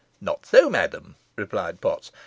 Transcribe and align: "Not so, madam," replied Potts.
"Not 0.19 0.47
so, 0.47 0.67
madam," 0.67 1.13
replied 1.35 1.79
Potts. 1.79 2.11